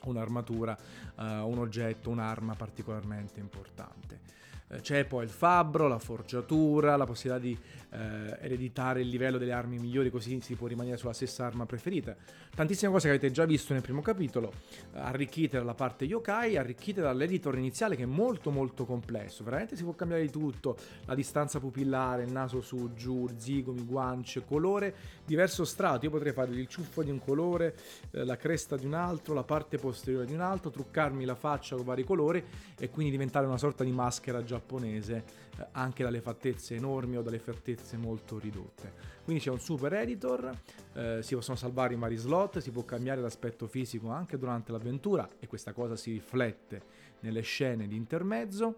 un'armatura, 0.09 0.77
uh, 1.15 1.21
un 1.23 1.57
oggetto, 1.59 2.09
un'arma 2.09 2.55
particolarmente 2.55 3.39
importante. 3.39 4.37
Eh, 4.69 4.81
c'è 4.81 5.05
poi 5.05 5.23
il 5.23 5.29
fabbro, 5.29 5.87
la 5.87 5.99
forgiatura, 5.99 6.97
la 6.97 7.05
possibilità 7.05 7.41
di 7.41 7.57
eh, 7.89 8.37
ereditare 8.41 8.99
il 8.99 9.07
livello 9.07 9.37
delle 9.37 9.53
armi 9.53 9.79
migliori 9.79 10.09
così 10.09 10.41
si 10.41 10.55
può 10.55 10.67
rimanere 10.67 10.97
sulla 10.97 11.13
stessa 11.13 11.45
arma 11.45 11.65
preferita. 11.65 12.15
Tantissime 12.53 12.91
cose 12.91 13.07
che 13.07 13.15
avete 13.15 13.31
già 13.31 13.45
visto 13.45 13.71
nel 13.71 13.81
primo 13.81 14.01
capitolo, 14.01 14.51
arricchite 14.93 15.57
dalla 15.57 15.73
parte 15.73 16.05
yokai, 16.05 16.57
arricchite 16.57 17.01
dall'editor 17.01 17.57
iniziale 17.57 17.95
che 17.95 18.03
è 18.03 18.07
molto 18.07 18.51
molto 18.51 18.83
complesso, 18.83 19.43
veramente 19.43 19.75
si 19.75 19.83
può 19.83 19.93
cambiare 19.93 20.23
di 20.23 20.31
tutto, 20.31 20.75
la 21.05 21.15
distanza 21.15 21.59
pupillare, 21.59 22.23
il 22.23 22.31
naso 22.31 22.61
su, 22.61 22.91
giù, 22.93 23.29
zigomi, 23.37 23.85
guance, 23.85 24.43
colore, 24.43 24.95
diverso 25.23 25.63
strato, 25.65 26.05
io 26.05 26.11
potrei 26.11 26.33
fare 26.33 26.51
il 26.51 26.67
ciuffo 26.67 27.03
di 27.03 27.11
un 27.11 27.19
colore, 27.19 27.75
la 28.11 28.35
cresta 28.35 28.75
di 28.75 28.85
un 28.85 28.95
altro, 28.95 29.33
la 29.33 29.43
parte 29.43 29.77
posteriore 29.77 29.96
di 30.03 30.33
un 30.33 30.41
altro, 30.41 30.69
truccarmi 30.69 31.25
la 31.25 31.35
faccia 31.35 31.75
con 31.75 31.85
vari 31.85 32.03
colori 32.03 32.43
e 32.77 32.89
quindi 32.89 33.11
diventare 33.11 33.45
una 33.45 33.57
sorta 33.57 33.83
di 33.83 33.91
maschera 33.91 34.43
giapponese 34.43 35.23
eh, 35.57 35.67
anche 35.71 36.03
dalle 36.03 36.21
fattezze 36.21 36.75
enormi 36.75 37.17
o 37.17 37.21
dalle 37.21 37.39
fattezze 37.39 37.97
molto 37.97 38.39
ridotte. 38.39 39.15
Quindi 39.23 39.43
c'è 39.43 39.49
un 39.51 39.59
super 39.59 39.93
editor, 39.93 40.51
eh, 40.93 41.19
si 41.21 41.35
possono 41.35 41.57
salvare 41.57 41.93
in 41.93 41.99
vari 41.99 42.15
slot, 42.15 42.59
si 42.59 42.71
può 42.71 42.85
cambiare 42.85 43.19
l'aspetto 43.19 43.67
fisico 43.67 44.09
anche 44.09 44.37
durante 44.37 44.71
l'avventura 44.71 45.27
e 45.39 45.47
questa 45.47 45.73
cosa 45.73 45.95
si 45.95 46.11
riflette 46.11 46.81
nelle 47.19 47.41
scene 47.41 47.87
di 47.87 47.95
intermezzo. 47.95 48.75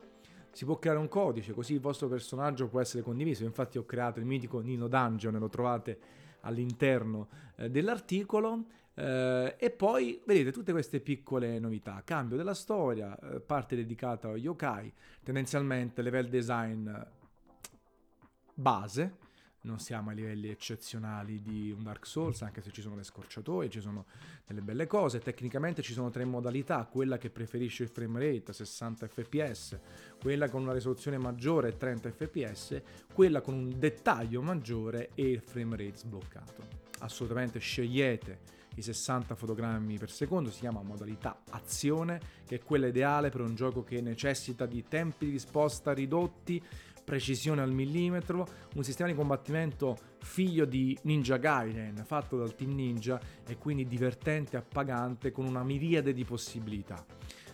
Si 0.51 0.65
può 0.65 0.79
creare 0.79 0.97
un 0.97 1.07
codice, 1.07 1.53
così 1.53 1.73
il 1.73 1.79
vostro 1.79 2.07
personaggio 2.07 2.67
può 2.67 2.81
essere 2.81 3.03
condiviso. 3.03 3.43
Infatti 3.43 3.77
ho 3.77 3.85
creato 3.85 4.19
il 4.19 4.25
mitico 4.25 4.59
Nino 4.59 4.87
Dungeon, 4.87 5.37
lo 5.37 5.49
trovate 5.49 5.99
all'interno 6.41 7.27
eh, 7.55 7.69
dell'articolo. 7.69 8.63
Eh, 8.99 9.55
e 9.57 9.69
poi 9.69 10.21
vedete 10.25 10.51
tutte 10.51 10.73
queste 10.73 10.99
piccole 10.99 11.57
novità, 11.57 12.01
cambio 12.03 12.35
della 12.35 12.53
storia, 12.53 13.17
eh, 13.17 13.39
parte 13.39 13.77
dedicata 13.77 14.27
agli 14.27 14.43
yokai, 14.43 14.91
tendenzialmente 15.23 16.01
level 16.01 16.27
design 16.27 16.91
base, 18.53 19.27
non 19.61 19.79
siamo 19.79 20.09
ai 20.09 20.17
livelli 20.17 20.49
eccezionali 20.49 21.41
di 21.41 21.71
un 21.71 21.83
Dark 21.83 22.05
Souls, 22.05 22.41
anche 22.41 22.61
se 22.61 22.71
ci 22.71 22.81
sono 22.81 22.95
le 22.95 23.03
scorciatoie, 23.03 23.69
ci 23.69 23.79
sono 23.79 24.05
delle 24.45 24.61
belle 24.61 24.85
cose. 24.85 25.19
Tecnicamente 25.19 25.81
ci 25.81 25.93
sono 25.93 26.09
tre 26.09 26.25
modalità: 26.25 26.85
quella 26.85 27.17
che 27.17 27.29
preferisce 27.29 27.83
il 27.83 27.89
frame 27.89 28.19
rate 28.19 28.51
60 28.51 29.07
fps, 29.07 29.79
quella 30.21 30.49
con 30.49 30.61
una 30.61 30.73
risoluzione 30.73 31.17
maggiore 31.17 31.75
30 31.75 32.11
fps, 32.11 32.81
quella 33.13 33.41
con 33.41 33.53
un 33.53 33.79
dettaglio 33.79 34.41
maggiore 34.41 35.11
e 35.13 35.29
il 35.29 35.41
frame 35.41 35.77
rate 35.77 35.97
sbloccato. 35.97 36.67
Assolutamente 36.99 37.59
scegliete 37.59 38.58
i 38.79 38.81
60 38.81 39.35
fotogrammi 39.35 39.97
per 39.97 40.09
secondo, 40.09 40.49
si 40.49 40.61
chiama 40.61 40.81
modalità 40.81 41.41
azione, 41.51 42.19
che 42.45 42.55
è 42.55 42.63
quella 42.63 42.87
ideale 42.87 43.29
per 43.29 43.41
un 43.41 43.55
gioco 43.55 43.83
che 43.83 44.01
necessita 44.01 44.65
di 44.65 44.83
tempi 44.87 45.25
di 45.25 45.31
risposta 45.31 45.93
ridotti 45.93 46.61
precisione 47.09 47.63
al 47.63 47.71
millimetro, 47.71 48.47
un 48.75 48.83
sistema 48.83 49.09
di 49.09 49.15
combattimento 49.15 49.97
figlio 50.19 50.65
di 50.65 50.95
Ninja 51.03 51.37
Gaiden, 51.37 52.03
fatto 52.05 52.37
dal 52.37 52.53
team 52.53 52.75
Ninja 52.75 53.19
e 53.47 53.57
quindi 53.57 53.87
divertente, 53.87 54.57
appagante, 54.57 55.31
con 55.31 55.45
una 55.45 55.63
miriade 55.63 56.13
di 56.13 56.23
possibilità. 56.23 57.03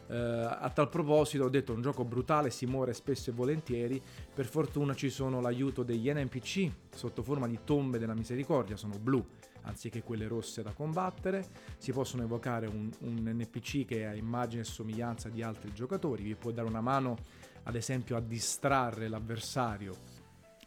Uh, 0.07 0.13
a 0.59 0.69
tal 0.73 0.89
proposito 0.89 1.45
ho 1.45 1.49
detto 1.49 1.73
un 1.73 1.81
gioco 1.81 2.03
brutale 2.03 2.51
si 2.51 2.67
muore 2.67 2.93
spesso 2.93 3.31
e 3.31 3.33
volentieri 3.33 3.99
per 4.31 4.45
fortuna 4.45 4.93
ci 4.93 5.09
sono 5.09 5.41
l'aiuto 5.41 5.81
degli 5.81 6.13
NPC 6.13 6.69
sotto 6.93 7.23
forma 7.23 7.47
di 7.47 7.57
tombe 7.63 7.97
della 7.97 8.13
misericordia 8.13 8.75
sono 8.75 8.99
blu 8.99 9.25
anziché 9.65 10.01
quelle 10.01 10.27
rosse 10.27 10.63
da 10.63 10.71
combattere. 10.71 11.45
Si 11.77 11.91
possono 11.91 12.23
evocare 12.23 12.67
un, 12.67 12.89
un 12.99 13.21
NPC 13.23 13.85
che 13.85 14.05
ha 14.05 14.15
immagine 14.15 14.61
e 14.61 14.65
somiglianza 14.65 15.29
di 15.29 15.41
altri 15.41 15.73
giocatori. 15.73 16.23
Vi 16.23 16.35
può 16.35 16.51
dare 16.51 16.67
una 16.67 16.81
mano 16.81 17.17
ad 17.63 17.75
esempio 17.75 18.15
a 18.15 18.21
distrarre 18.21 19.07
l'avversario 19.07 20.14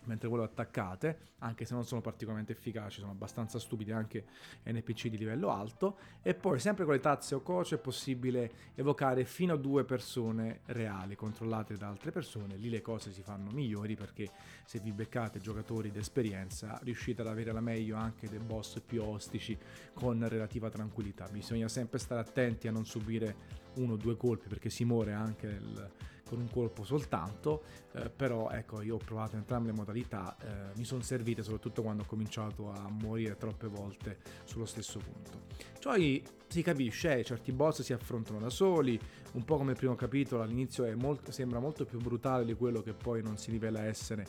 mentre 0.09 0.29
voi 0.29 0.39
lo 0.39 0.45
attaccate, 0.45 1.19
anche 1.39 1.65
se 1.65 1.75
non 1.75 1.85
sono 1.85 2.01
particolarmente 2.01 2.53
efficaci, 2.53 3.01
sono 3.01 3.13
abbastanza 3.13 3.59
stupidi 3.59 3.93
anche 3.93 4.25
NPC 4.65 5.09
di 5.09 5.19
livello 5.19 5.51
alto. 5.51 5.99
E 6.23 6.35
poi, 6.35 6.59
sempre 6.59 6.85
con 6.85 6.95
le 6.95 7.01
tazze 7.01 7.35
o 7.35 7.43
coce, 7.43 7.77
è 7.77 7.79
possibile 7.79 8.51
evocare 8.75 9.25
fino 9.25 9.53
a 9.53 9.57
due 9.57 9.85
persone 9.85 10.61
reali, 10.67 11.15
controllate 11.15 11.77
da 11.77 11.89
altre 11.89 12.11
persone. 12.11 12.57
Lì 12.57 12.69
le 12.71 12.81
cose 12.81 13.13
si 13.13 13.23
fanno 13.23 13.51
migliori 13.51 13.95
perché 13.95 14.31
se 14.65 14.81
vi 14.81 14.93
beccate 14.93 15.39
giocatori 15.39 15.91
d'esperienza, 15.91 16.81
riuscite 16.83 17.21
ad 17.21 17.29
avere 17.29 17.53
la 17.53 17.61
meglio 17.61 17.97
anche 17.97 18.29
dei 18.29 18.41
boss 18.41 18.81
più 18.81 19.03
ostici 19.03 19.57
con 19.93 20.27
relativa 20.29 20.71
tranquillità. 20.71 21.29
Bisogna 21.29 21.69
sempre 21.69 21.99
stare 21.99 22.21
attenti 22.21 22.67
a 22.67 22.73
non 22.73 22.85
subire 22.85 23.67
uno 23.75 23.93
o 23.93 23.97
due 23.97 24.17
colpi 24.17 24.49
perché 24.49 24.71
si 24.71 24.85
muore 24.85 25.13
anche 25.13 25.47
nel 25.47 25.91
con 26.29 26.41
un 26.41 26.51
colpo 26.51 26.85
soltanto, 26.85 27.63
eh, 27.93 28.11
però 28.11 28.51
ecco 28.51 28.83
io 28.83 28.97
ho 28.97 28.99
provato 28.99 29.37
entrambe 29.37 29.71
le 29.71 29.77
modalità, 29.77 30.37
eh, 30.41 30.77
mi 30.77 30.85
sono 30.85 31.03
servite 31.03 31.43
soprattutto 31.43 31.83
quando 31.83 32.03
ho 32.03 32.07
cominciato 32.07 32.71
a 32.71 32.89
morire 32.89 33.37
troppe 33.37 33.67
volte 33.67 34.19
sullo 34.45 34.67
stesso 34.67 34.99
punto. 34.99 35.47
Poi 35.81 36.23
si 36.47 36.63
capisce, 36.63 37.19
eh, 37.19 37.25
certi 37.25 37.51
boss 37.53 37.81
si 37.81 37.93
affrontano 37.93 38.39
da 38.39 38.51
soli, 38.51 39.01
un 39.33 39.45
po' 39.45 39.57
come 39.57 39.73
il 39.73 39.79
primo 39.79 39.95
capitolo 39.95 40.43
all'inizio 40.43 40.85
molto, 40.97 41.33
sembra 41.33 41.59
molto 41.61 41.85
più 41.85 41.99
brutale 41.99 42.45
di 42.45 42.55
quello 42.55 42.83
che 42.83 42.93
poi 42.93 43.23
non 43.23 43.39
si 43.39 43.51
rivela 43.51 43.85
essere 43.85 44.27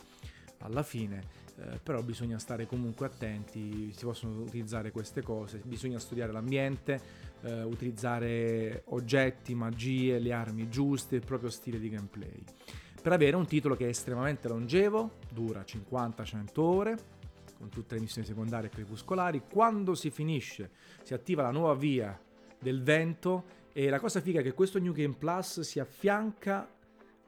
alla 0.62 0.82
fine, 0.82 1.22
eh, 1.56 1.78
però 1.82 2.02
bisogna 2.02 2.38
stare 2.38 2.66
comunque 2.66 3.06
attenti, 3.06 3.92
si 3.92 4.04
possono 4.04 4.40
utilizzare 4.40 4.90
queste 4.90 5.22
cose, 5.22 5.60
bisogna 5.64 5.98
studiare 5.98 6.32
l'ambiente, 6.32 7.00
eh, 7.42 7.62
utilizzare 7.62 8.82
oggetti, 8.86 9.54
magie, 9.54 10.18
le 10.18 10.32
armi 10.32 10.68
giuste, 10.68 11.16
il 11.16 11.24
proprio 11.24 11.50
stile 11.50 11.78
di 11.78 11.88
gameplay. 11.88 12.42
Per 13.00 13.12
avere 13.12 13.36
un 13.36 13.46
titolo 13.46 13.76
che 13.76 13.86
è 13.86 13.88
estremamente 13.88 14.48
longevo, 14.48 15.12
dura 15.32 15.62
50-100 15.62 16.60
ore, 16.60 16.98
con 17.58 17.68
tutte 17.68 17.94
le 17.94 18.00
missioni 18.00 18.26
secondarie 18.26 18.68
e 18.68 18.72
crepuscolari, 18.72 19.42
quando 19.50 19.94
si 19.94 20.10
finisce 20.10 20.70
si 21.02 21.14
attiva 21.14 21.42
la 21.42 21.50
nuova 21.50 21.74
via 21.74 22.18
del 22.58 22.82
vento 22.82 23.58
e 23.72 23.88
la 23.88 24.00
cosa 24.00 24.20
figa 24.20 24.40
è 24.40 24.42
che 24.42 24.52
questo 24.52 24.78
New 24.78 24.92
Game 24.92 25.14
Plus 25.14 25.60
si 25.60 25.78
affianca 25.78 26.68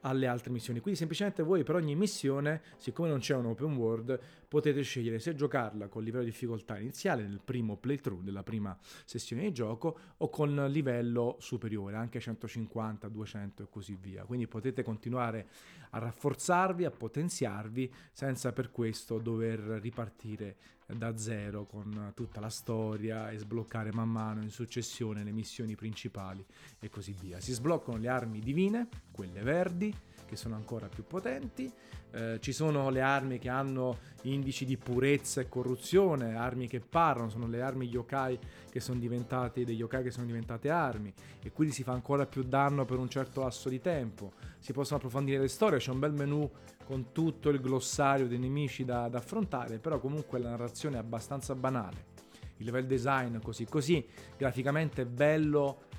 alle 0.01 0.27
altre 0.27 0.51
missioni. 0.51 0.79
Quindi 0.79 0.99
semplicemente 0.99 1.43
voi 1.43 1.63
per 1.63 1.75
ogni 1.75 1.95
missione, 1.95 2.61
siccome 2.77 3.09
non 3.09 3.19
c'è 3.19 3.35
un 3.35 3.45
open 3.45 3.75
world, 3.75 4.19
potete 4.53 4.83
scegliere 4.83 5.17
se 5.17 5.33
giocarla 5.33 5.87
con 5.87 6.03
livello 6.03 6.23
di 6.23 6.29
difficoltà 6.29 6.77
iniziale 6.77 7.23
nel 7.23 7.41
primo 7.43 7.75
playthrough 7.75 8.21
della 8.21 8.43
prima 8.43 8.77
sessione 9.03 9.41
di 9.41 9.51
gioco 9.51 9.97
o 10.17 10.29
con 10.29 10.67
livello 10.69 11.37
superiore, 11.39 11.95
anche 11.95 12.19
150, 12.19 13.07
200 13.07 13.63
e 13.63 13.67
così 13.71 13.97
via. 13.99 14.25
Quindi 14.25 14.45
potete 14.45 14.83
continuare 14.83 15.47
a 15.89 15.97
rafforzarvi, 15.97 16.85
a 16.85 16.91
potenziarvi 16.91 17.91
senza 18.11 18.51
per 18.51 18.69
questo 18.69 19.17
dover 19.17 19.59
ripartire 19.81 20.57
da 20.85 21.17
zero 21.17 21.65
con 21.65 22.11
tutta 22.13 22.39
la 22.39 22.49
storia 22.49 23.31
e 23.31 23.39
sbloccare 23.39 23.91
man 23.91 24.09
mano 24.09 24.43
in 24.43 24.51
successione 24.51 25.23
le 25.23 25.31
missioni 25.31 25.73
principali 25.75 26.45
e 26.79 26.89
così 26.91 27.15
via. 27.19 27.39
Si 27.39 27.53
sbloccano 27.53 27.97
le 27.97 28.07
armi 28.07 28.39
divine, 28.39 28.87
quelle 29.11 29.41
verdi, 29.41 29.91
che 30.33 30.39
sono 30.39 30.55
ancora 30.55 30.87
più 30.87 31.05
potenti. 31.05 31.71
Eh, 32.11 32.37
ci 32.41 32.51
sono 32.51 32.89
le 32.89 33.01
armi 33.01 33.39
che 33.39 33.49
hanno 33.49 33.97
indici 34.23 34.65
di 34.65 34.77
purezza 34.77 35.41
e 35.41 35.49
corruzione, 35.49 36.35
armi 36.35 36.67
che 36.67 36.79
parlano, 36.79 37.29
sono 37.29 37.47
le 37.47 37.61
armi 37.61 37.87
yokai 37.87 38.37
che 38.69 38.79
sono 38.79 38.99
diventate 38.99 39.63
degli 39.63 39.79
yokai 39.79 40.03
che 40.03 40.11
sono 40.11 40.25
diventate 40.25 40.69
armi 40.69 41.13
e 41.41 41.51
quindi 41.51 41.73
si 41.73 41.83
fa 41.83 41.93
ancora 41.93 42.25
più 42.25 42.43
danno 42.43 42.85
per 42.85 42.97
un 42.97 43.09
certo 43.09 43.41
lasso 43.41 43.69
di 43.69 43.79
tempo. 43.79 44.33
Si 44.59 44.73
possono 44.73 44.97
approfondire 44.97 45.39
le 45.39 45.47
storie, 45.47 45.79
c'è 45.79 45.91
un 45.91 45.99
bel 45.99 46.13
menu 46.13 46.49
con 46.85 47.11
tutto 47.11 47.49
il 47.49 47.61
glossario 47.61 48.27
dei 48.27 48.39
nemici 48.39 48.83
da, 48.83 49.07
da 49.07 49.19
affrontare, 49.19 49.79
però 49.79 49.99
comunque 49.99 50.39
la 50.39 50.49
narrazione 50.49 50.97
è 50.97 50.99
abbastanza 50.99 51.55
banale. 51.55 52.11
Il 52.57 52.65
level 52.65 52.85
design 52.85 53.39
così 53.39 53.65
così, 53.65 54.05
graficamente 54.37 55.05
bello 55.05 55.91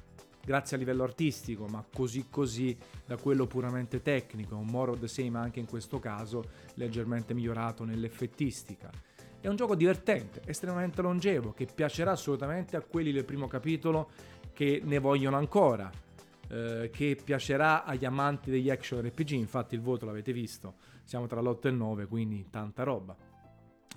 grazie 0.44 0.76
a 0.76 0.78
livello 0.78 1.02
artistico, 1.02 1.66
ma 1.66 1.84
così 1.92 2.26
così 2.30 2.76
da 3.06 3.16
quello 3.16 3.46
puramente 3.46 4.02
tecnico, 4.02 4.56
un 4.56 4.66
more 4.66 4.92
of 4.92 5.00
the 5.00 5.08
same 5.08 5.38
anche 5.38 5.60
in 5.60 5.66
questo 5.66 5.98
caso 5.98 6.44
leggermente 6.74 7.34
migliorato 7.34 7.84
nell'effettistica. 7.84 8.90
È 9.40 9.48
un 9.48 9.56
gioco 9.56 9.74
divertente, 9.74 10.42
estremamente 10.46 11.02
longevo, 11.02 11.52
che 11.52 11.66
piacerà 11.72 12.12
assolutamente 12.12 12.76
a 12.76 12.80
quelli 12.80 13.12
del 13.12 13.24
primo 13.24 13.46
capitolo 13.46 14.10
che 14.52 14.80
ne 14.82 14.98
vogliono 14.98 15.36
ancora, 15.36 15.90
eh, 16.48 16.90
che 16.92 17.18
piacerà 17.22 17.84
agli 17.84 18.04
amanti 18.04 18.50
degli 18.50 18.70
action 18.70 19.02
RPG, 19.02 19.32
infatti 19.32 19.74
il 19.74 19.80
voto 19.80 20.06
l'avete 20.06 20.32
visto, 20.32 20.74
siamo 21.04 21.26
tra 21.26 21.40
l'8 21.40 21.66
e 21.66 21.68
il 21.68 21.74
9, 21.74 22.06
quindi 22.06 22.46
tanta 22.50 22.84
roba 22.84 23.32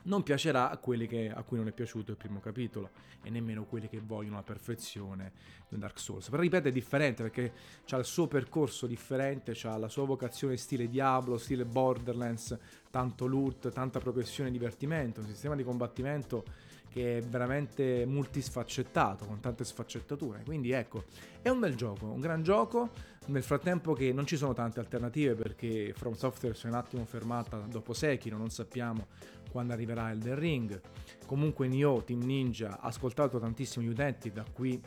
non 0.07 0.23
piacerà 0.23 0.69
a 0.69 0.77
quelli 0.77 1.07
che, 1.07 1.31
a 1.33 1.43
cui 1.43 1.57
non 1.57 1.67
è 1.67 1.71
piaciuto 1.71 2.11
il 2.11 2.17
primo 2.17 2.39
capitolo 2.39 2.89
e 3.23 3.29
nemmeno 3.29 3.65
quelli 3.65 3.87
che 3.87 4.01
vogliono 4.03 4.35
la 4.35 4.43
perfezione 4.43 5.31
di 5.69 5.77
Dark 5.77 5.99
Souls. 5.99 6.29
Però 6.29 6.41
ripeto 6.41 6.69
è 6.69 6.71
differente 6.71 7.23
perché 7.23 7.53
ha 7.89 7.97
il 7.97 8.05
suo 8.05 8.27
percorso 8.27 8.87
differente, 8.87 9.55
ha 9.63 9.77
la 9.77 9.89
sua 9.89 10.05
vocazione 10.05 10.57
stile 10.57 10.87
Diablo, 10.87 11.37
stile 11.37 11.65
Borderlands, 11.65 12.57
tanto 12.89 13.25
loot, 13.25 13.71
tanta 13.71 13.99
progressione 13.99 14.49
e 14.49 14.51
divertimento, 14.51 15.21
un 15.21 15.27
sistema 15.27 15.55
di 15.55 15.63
combattimento 15.63 16.43
che 16.89 17.17
è 17.17 17.21
veramente 17.21 18.05
multisfaccettato, 18.07 19.25
con 19.25 19.39
tante 19.39 19.63
sfaccettature. 19.63 20.41
Quindi 20.43 20.71
ecco, 20.71 21.03
è 21.41 21.49
un 21.49 21.59
bel 21.59 21.75
gioco, 21.75 22.07
un 22.07 22.19
gran 22.19 22.43
gioco. 22.43 22.89
Nel 23.27 23.43
frattempo 23.43 23.93
che 23.93 24.13
non 24.13 24.25
ci 24.25 24.37
sono 24.37 24.53
tante 24.53 24.79
alternative 24.79 25.35
perché 25.35 25.93
From 25.95 26.13
Software 26.13 26.55
si 26.55 26.65
è 26.65 26.69
un 26.69 26.75
attimo 26.75 27.03
fermata 27.05 27.57
dopo 27.57 27.93
Sekiro, 27.93 28.37
non 28.37 28.49
sappiamo 28.49 29.07
quando 29.51 29.73
arriverà 29.73 30.11
Elden 30.11 30.39
Ring. 30.39 30.81
Comunque 31.25 31.67
Nioh, 31.67 32.03
Team 32.03 32.21
Ninja, 32.21 32.79
ha 32.79 32.87
ascoltato 32.87 33.37
tantissimi 33.37 33.87
utenti, 33.87 34.31
da 34.31 34.45
qui 34.51 34.81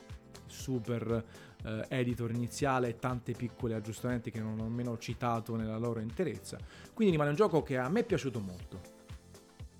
super 0.46 1.24
eh, 1.64 1.84
editor 1.88 2.30
iniziale 2.30 2.88
e 2.88 2.98
tanti 2.98 3.32
piccoli 3.32 3.74
aggiustamenti 3.74 4.30
che 4.30 4.40
non 4.40 4.58
ho 4.58 4.64
nemmeno 4.64 4.98
citato 4.98 5.56
nella 5.56 5.78
loro 5.78 6.00
interezza. 6.00 6.58
Quindi 6.94 7.12
rimane 7.12 7.30
un 7.30 7.36
gioco 7.36 7.62
che 7.62 7.78
a 7.78 7.88
me 7.88 8.00
è 8.00 8.04
piaciuto 8.04 8.40
molto. 8.40 8.80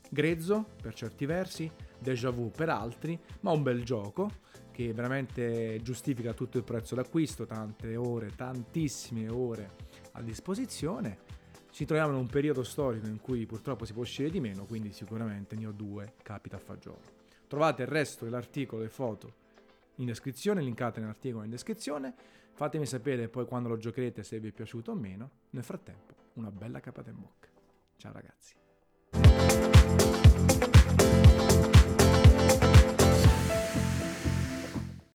Grezzo 0.09 0.67
per 0.81 0.95
certi 0.95 1.27
versi, 1.27 1.71
déjà 1.99 2.31
vu 2.31 2.51
per 2.51 2.69
altri, 2.69 3.19
ma 3.41 3.53
un 3.53 3.63
bel 3.63 3.85
gioco 3.85 4.49
che 4.71 4.93
veramente 4.93 5.81
giustifica 5.83 6.33
tutto 6.33 6.59
il 6.59 6.65
prezzo 6.65 6.95
d'acquisto, 6.95 7.47
tante 7.47 7.97
ore, 7.97 8.33
tantissime 8.35 9.29
ore 9.29 9.71
a 10.13 10.23
disposizione 10.23 11.31
ci 11.73 11.85
troviamo 11.85 12.13
in 12.13 12.19
un 12.19 12.27
periodo 12.27 12.63
storico 12.63 13.07
in 13.07 13.21
cui 13.21 13.47
purtroppo 13.47 13.85
si 13.85 13.93
può 13.93 14.03
uscire 14.03 14.31
di 14.31 14.41
meno, 14.41 14.65
quindi 14.65 14.93
sicuramente 14.93 15.55
ne 15.57 15.67
ho 15.67 15.73
due 15.73 16.15
capita 16.23 16.57
a 16.57 16.61
fagiolo. 16.61 17.01
Trovate 17.47 17.83
il 17.83 17.89
resto 17.89 18.25
dell'articolo 18.25 18.83
e 18.83 18.89
foto 18.89 19.35
in 19.97 20.07
descrizione, 20.07 20.63
linkate 20.63 21.01
nell'articolo 21.01 21.45
in 21.45 21.51
descrizione. 21.51 22.15
Fatemi 22.53 22.87
sapere 22.87 23.29
poi 23.29 23.47
quando 23.47 23.69
lo 23.69 23.77
giocherete 23.77 24.23
se 24.23 24.39
vi 24.41 24.49
è 24.49 24.53
piaciuto 24.53 24.93
o 24.93 24.95
meno. 24.95 25.31
Nel 25.51 25.65
frattempo, 25.65 26.15
una 26.35 26.51
bella 26.51 26.81
capata 26.81 27.11
in 27.11 27.21
bocca. 27.21 27.49
Ciao 27.97 28.13
ragazzi. 28.13 29.80